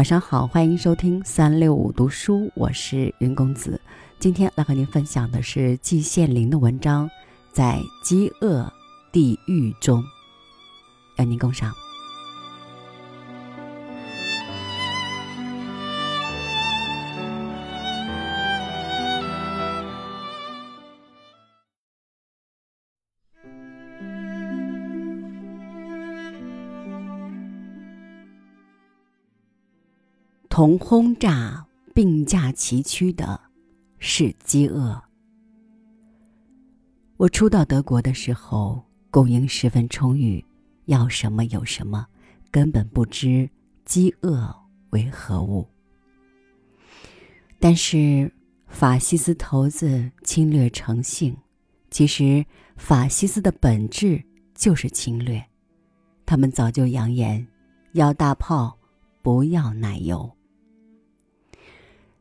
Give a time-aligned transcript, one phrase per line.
[0.00, 3.78] 晚上好，欢迎收听三六五读书，我是云公子。
[4.18, 7.06] 今天来和您分享的是季羡林的文章，
[7.52, 8.72] 在饥饿
[9.12, 10.02] 地狱中，
[11.18, 11.70] 邀您共赏。
[30.50, 31.64] 同轰炸
[31.94, 33.40] 并驾齐驱的
[34.00, 35.00] 是饥饿。
[37.16, 38.82] 我初到德国的时候，
[39.12, 40.44] 供应十分充裕，
[40.86, 42.04] 要什么有什么，
[42.50, 43.48] 根本不知
[43.84, 44.52] 饥饿
[44.90, 45.64] 为何物。
[47.60, 48.30] 但是
[48.66, 51.36] 法西斯头子侵略成性，
[51.92, 52.44] 其实
[52.76, 54.20] 法西斯的本质
[54.56, 55.40] 就是侵略。
[56.26, 57.46] 他们早就扬言
[57.92, 58.76] 要大炮，
[59.22, 60.28] 不要奶油。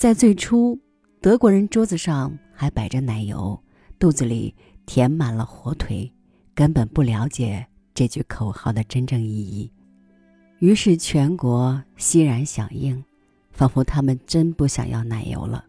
[0.00, 0.80] 在最初，
[1.20, 3.62] 德国人桌子上还摆着奶油，
[3.98, 4.54] 肚子里
[4.86, 6.10] 填满了火腿，
[6.54, 9.70] 根本不了解这句口号的真正意义。
[10.60, 13.04] 于是全国欣然响应，
[13.50, 15.66] 仿佛他们真不想要奶油了。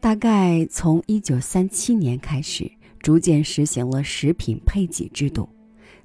[0.00, 5.48] 大概从一九三七年开始，逐渐实行了食品配给制度，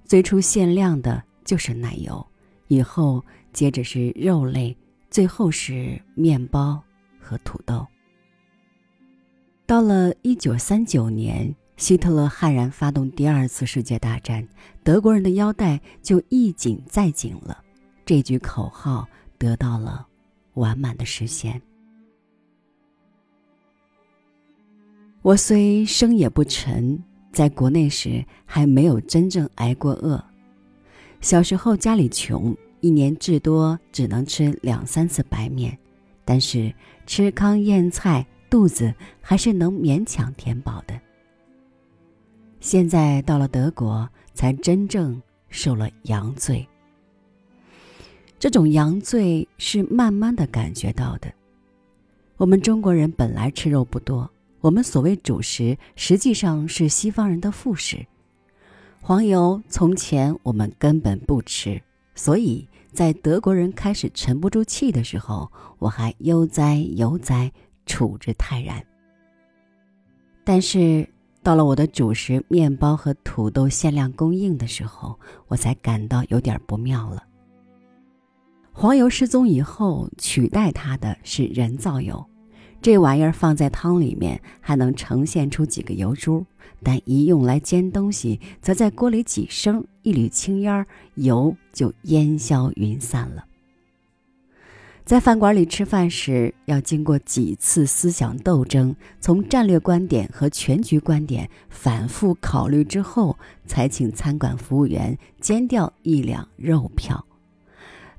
[0.06, 2.24] 最初限量的就是奶油，
[2.68, 4.78] 以后接着是肉类。
[5.12, 6.82] 最后是面包
[7.20, 7.86] 和土豆。
[9.66, 14.48] 到了一九三九年，希特勒悍然发动第二次世界大战，
[14.84, 17.62] 德国人的腰带就一紧再紧了。
[18.06, 19.06] 这句口号
[19.38, 20.08] 得到了
[20.54, 21.62] 完满的实现。
[25.22, 30.24] 我虽生也不沉，在国内时还没有真正挨过饿。
[31.20, 32.56] 小时候家里穷。
[32.82, 35.78] 一年至多只能吃两三次白面，
[36.26, 36.74] 但是
[37.06, 41.00] 吃糠咽菜，肚子还是能勉强填饱的。
[42.60, 46.68] 现在到了德国，才真正受了洋罪。
[48.40, 51.32] 这种洋罪是慢慢的感觉到的。
[52.38, 54.28] 我们中国人本来吃肉不多，
[54.60, 58.04] 我们所谓主食实际上是西方人的副食。
[59.00, 61.80] 黄油从前我们根本不吃，
[62.16, 62.68] 所以。
[62.92, 67.52] 在德国人开始沉不住气的时候，我还悠哉悠哉
[67.86, 68.84] 处之泰然。
[70.44, 71.08] 但是
[71.42, 77.24] 到了我的主食面包和土豆限量供应的时候，我才感到有点不妙了。
[78.74, 82.26] 黄油失踪以后，取代它的是人造油。
[82.82, 86.46] 这玩意儿放在汤里面还能呈现出几个油珠，
[86.82, 93.46] 但一用来煎东西，则在锅里几声，一缕青烟，油就烟消云散了。
[95.06, 103.38] 在饭馆里吃饭时，要经过几次思想斗争，从战略观点和全局观点反复考虑之后，
[103.68, 107.26] 才请餐馆服务员煎掉一两肉票。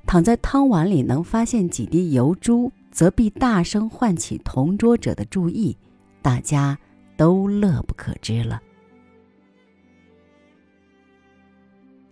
[0.05, 2.71] 躺在汤碗里能发现几滴油珠。
[2.93, 5.75] 则必大声唤起同桌者的注意，
[6.21, 6.77] 大家
[7.17, 8.61] 都乐不可支了。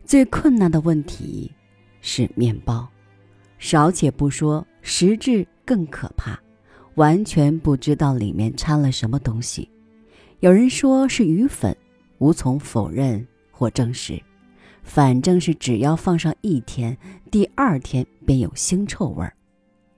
[0.04, 1.50] 最困难的问题
[2.02, 2.86] 是面包，
[3.60, 6.38] 少且不说，实质更可怕，
[6.96, 9.70] 完全不知道里面掺了什么东西。
[10.40, 11.78] 有人说是鱼粉，
[12.18, 14.20] 无从否认或证实，
[14.82, 16.98] 反正是只要放上一天，
[17.30, 19.32] 第二天便有腥臭味儿。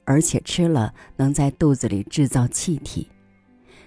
[0.05, 3.07] 而且吃了能在肚子里制造气体，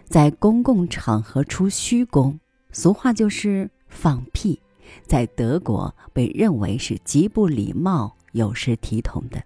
[0.08, 2.38] 在公共场合出虚功，
[2.72, 4.60] 俗话就是放屁，
[5.06, 9.42] 在德国被认为是极不礼貌、有失体统的。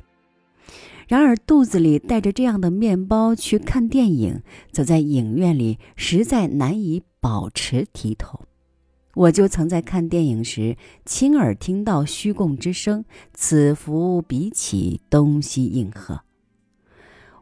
[1.09, 8.43] 然而肚子里带着这样的面包去看电影，则在影院里实在难以保持体统。
[9.15, 13.05] 我就曾在看电影时亲耳听到虚供之声，
[13.35, 16.21] 此伏彼起，东西应和。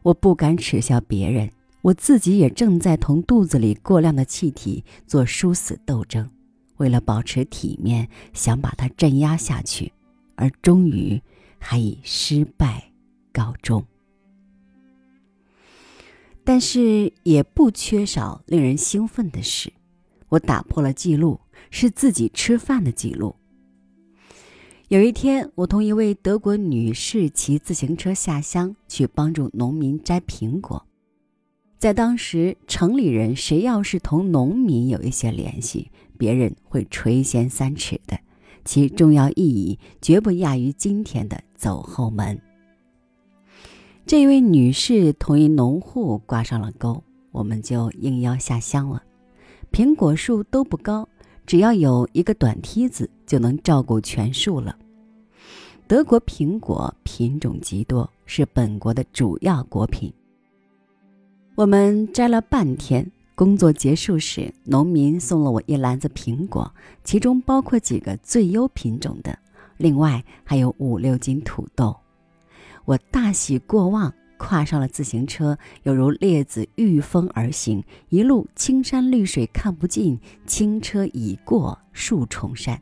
[0.09, 1.51] 我不敢耻笑别人，
[1.81, 6.27] 我自己也正在同肚子里过量的气体做殊死斗争，
[6.77, 9.93] 为了保持体面，想把它镇压下去，
[10.35, 11.21] 而终于
[11.59, 12.91] 还以失败
[13.31, 13.85] 告终。
[16.43, 19.71] 但是也不缺少令人兴奋的事，
[20.29, 21.39] 我打破了记录，
[21.69, 23.35] 是自己吃饭的记录。
[24.89, 30.83] 有一天，我同一位德国女士骑自行车下乡去帮助农民摘苹果。
[31.77, 38.19] 在当时，城里人谁要是同农民有一些联系，别人会垂涎三尺的，
[38.65, 42.41] 其重要意义绝不亚于今天的走后门。
[44.07, 49.03] 这位女士同一农户挂上了钩，我们就应邀下乡了。
[49.71, 51.07] 苹果树都不高，
[51.49, 54.77] 只要有一个短梯子，就能照顾全树了。
[55.87, 60.13] 德国苹果品种极多，是本国的主要果品。
[61.55, 66.71] 我们摘了半天，工作结束时，农民送了我一篮子苹果，
[67.03, 69.35] 其中包括几个最优品种的，
[69.77, 71.97] 另外还有五六斤土豆。
[72.85, 82.81] 我大喜过望，跨上了自行车，犹如列子御风而行，一路青山绿水看不尽，轻车已过数重山。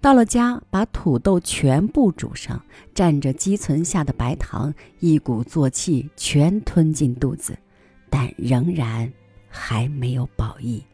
[0.00, 2.62] 到了家，把土豆全部煮上，
[2.94, 7.56] 蘸着积存下的白糖，一鼓作气全吞进肚子，
[8.10, 9.10] 但仍然
[9.48, 10.84] 还没有饱意。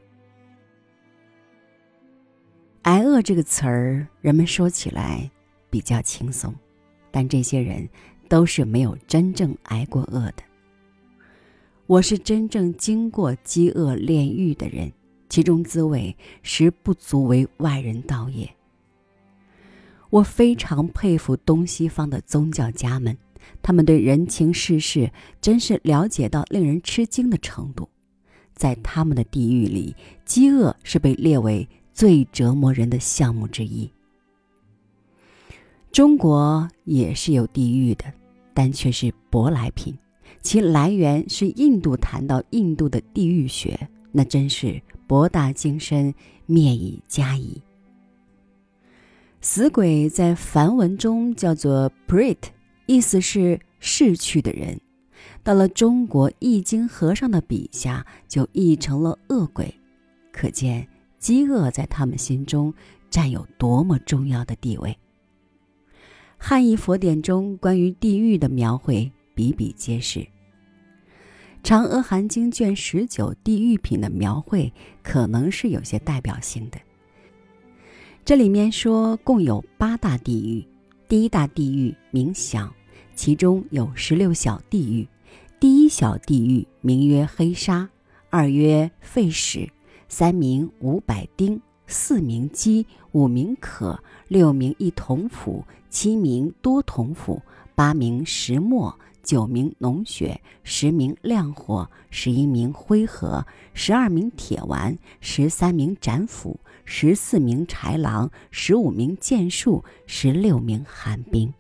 [2.82, 5.28] 挨饿这个词儿，人们说起来
[5.68, 6.54] 比较轻松。
[7.10, 7.88] 但这些人
[8.30, 10.44] 都是没有真正挨过饿的。
[11.88, 14.92] 我是真正经过饥饿炼狱的人，
[15.28, 18.48] 其中滋味实不足为外人道也。
[20.10, 23.18] 我非常佩服东西方的宗教家们，
[23.60, 25.10] 他们对人情世事
[25.40, 27.88] 真是了解到令人吃惊的程度。
[28.54, 33.90] 在他们的地狱里，饥饿是被列为最折磨人的项目之一。
[35.90, 38.04] 中国也是有地狱的，
[38.60, 39.96] 但却是舶来品，
[40.42, 41.96] 其来源是印度。
[41.96, 46.12] 谈到印度的地狱学，那真是博大精深，
[46.44, 47.62] 灭以加矣。
[49.40, 52.36] 死鬼在梵文中叫做 “prit”，
[52.84, 54.78] 意思是逝去的人。
[55.42, 59.74] 到了中国易经和尚的笔下，就译成了恶鬼，
[60.30, 60.86] 可见
[61.18, 62.74] 饥饿在他们心中
[63.08, 64.94] 占有多么重要的地位。
[66.42, 70.20] 汉译佛典中关于地狱的描绘比比皆是，
[71.62, 74.72] 《嫦娥含经》卷十九地狱品的描绘
[75.02, 76.78] 可能是有些代表性的。
[78.24, 80.66] 这里面说共有八大地狱，
[81.06, 82.72] 第一大地狱名响，
[83.14, 85.06] 其中有十六小地狱。
[85.60, 87.86] 第一小地狱名曰黑沙，
[88.30, 89.70] 二曰沸屎，
[90.08, 91.60] 三名五百丁。
[91.90, 97.42] 四名饥，五名渴，六名一铜斧，七名多铜斧，
[97.74, 103.44] 八名石磨，九名脓血，十名亮火，十一名灰盒，
[103.74, 111.52] 十二名铁丸，十三名斩斧，十四名豺狼，十五名剑术，十六名寒冰。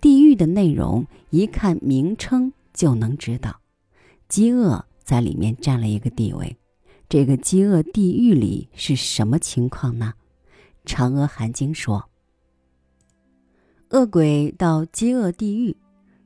[0.00, 3.60] 地狱的内容，一看名称就能知道，
[4.26, 6.56] 饥饿在里面占了一个地位。
[7.12, 10.14] 这个饥饿地狱里是什么情况呢？
[10.90, 12.08] 《嫦娥含经》说
[13.92, 15.76] ：“恶鬼到饥饿地狱，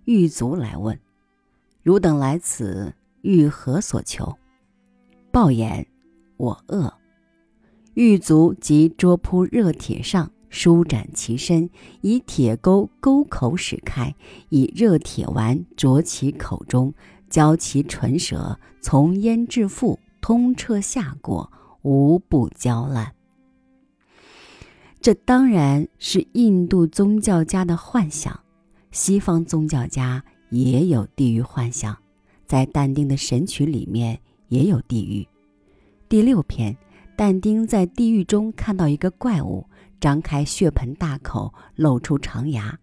[0.04, 0.96] 狱卒来问
[1.82, 4.38] ：‘汝等来此，欲何所求？’
[5.32, 5.84] 报言
[6.38, 6.94] ：‘我饿。’
[7.94, 11.68] 狱卒即捉扑热铁上，舒展其身，
[12.00, 14.14] 以铁钩钩口使开，
[14.50, 16.94] 以热铁丸着其口中，
[17.28, 21.52] 浇其唇舌，从咽至腹。”通彻下过，
[21.82, 23.12] 无不焦烂。
[25.00, 28.40] 这当然是印度宗教家的幻想，
[28.90, 31.96] 西方宗教家也有地狱幻想，
[32.46, 34.18] 在但丁的《神曲》里面
[34.48, 35.28] 也有地狱。
[36.08, 36.76] 第六篇，
[37.16, 39.66] 但丁在地狱中看到一个怪物，
[40.00, 42.78] 张开血盆大口，露出长牙。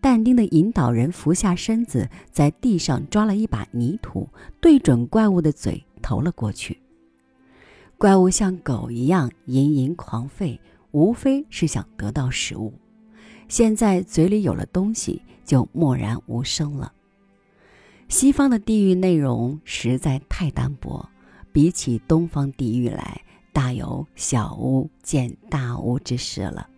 [0.00, 4.28] 但丁的引导人俯下身子，在地上抓了一把泥土，
[4.60, 5.84] 对准怪物的嘴。
[6.06, 6.80] 投了过去，
[7.98, 10.56] 怪物像狗一样吟吟狂吠，
[10.92, 12.72] 无非是想得到食物。
[13.48, 16.92] 现在嘴里有了东西，就默然无声了。
[18.08, 21.04] 西方的地狱内容实在太单薄，
[21.50, 23.20] 比起东方地狱来，
[23.52, 26.70] 大有小巫见大巫之势了。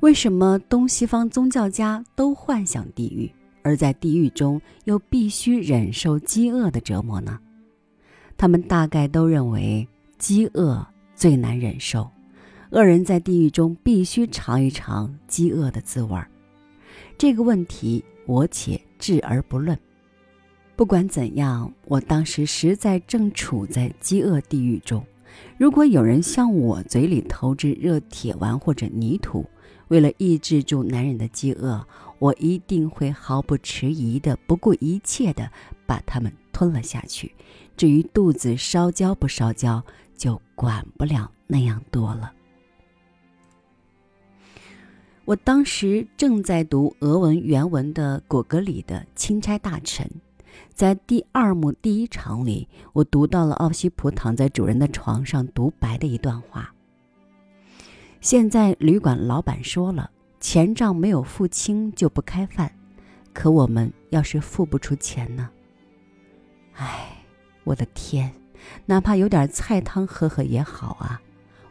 [0.00, 3.30] 为什么东西方宗教家都幻想地狱？
[3.68, 7.38] 而在地狱中又必须忍受饥饿的折磨呢？
[8.38, 12.10] 他们大概都认为饥饿最难忍受，
[12.70, 16.30] 恶人在地狱中必须尝一尝饥饿的滋味儿。
[17.18, 19.78] 这个问题我且置而不论。
[20.74, 25.04] 不管怎样，我当时实在正处在饥饿地狱中。
[25.58, 29.44] 如果有人向我嘴里投掷热铁丸或者泥土，
[29.88, 31.86] 为了抑制住男人的饥饿，
[32.18, 35.50] 我一定会毫不迟疑的、不顾一切的
[35.86, 37.34] 把它们吞了下去。
[37.76, 39.82] 至于肚子烧焦不烧焦，
[40.16, 42.32] 就管不了那样多了。
[45.24, 50.06] 我当时正在读俄文原文的果戈里的《钦差大臣》，
[50.72, 56.74] 在第二幕第一场里，我读到了奥西普躺在主人的床上独白的一段话。
[58.20, 60.10] 现在旅馆老板说了，
[60.40, 62.70] 钱账没有付清就不开饭，
[63.32, 65.48] 可我们要是付不出钱呢？
[66.74, 67.24] 唉，
[67.62, 68.32] 我的天，
[68.86, 71.22] 哪怕有点菜汤喝喝也好啊！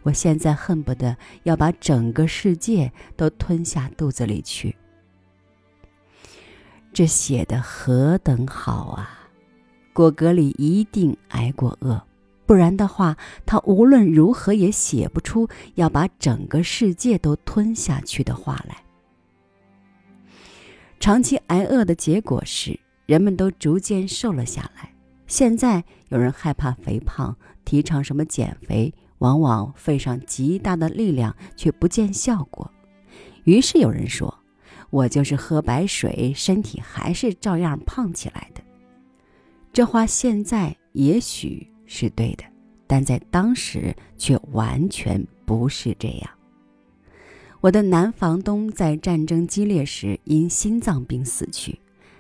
[0.04, 4.74] 我现在恨不得要把整个世界都吞下肚子里去。
[6.94, 9.28] 这写的何等好啊！
[9.92, 12.02] 果戈里一定挨过饿，
[12.48, 18.78] 不然的话，他无论如何也写不出要把整个世界都吞下去的话来。
[21.00, 24.90] 长期挨饿的结果是，人们都逐渐瘦了下来。
[25.28, 27.36] 现在有人害怕肥胖，
[27.66, 28.92] 提倡什么减肥。
[29.20, 32.72] 往往费上极大的力量，却不见效果。
[33.46, 34.32] 于是有人说
[34.92, 38.62] ：“我就是喝白水，身体还是照样胖起来的。”
[39.74, 42.44] 这话现在也许是对的，
[42.86, 46.30] 但在当时却完全不是这样。
[47.60, 51.80] 我的男房东在战争激烈时因心脏病死去，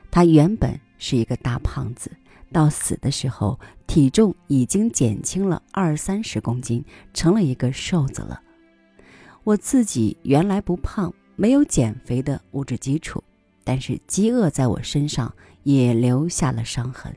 [0.09, 2.09] 他原本是一个大胖子。
[2.51, 6.83] 到死的时候，体重已经减轻了二三十公斤，
[7.13, 8.41] 成了一个瘦子了。
[9.43, 13.21] 我自己原来不胖，没有减肥的物质基础，
[13.65, 15.31] 但是饥饿在我身上
[15.63, 17.13] 也留下了伤痕。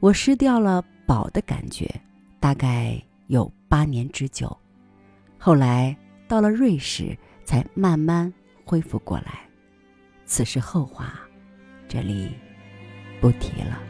[0.00, 1.92] 我失掉了饱的感觉，
[2.38, 4.56] 大概有八年之久。
[5.40, 5.96] 后来
[6.28, 8.32] 到了瑞士，才慢慢
[8.64, 9.40] 恢复过来。
[10.24, 11.20] 此事后话，
[11.88, 12.30] 这里
[13.20, 13.82] 不提了。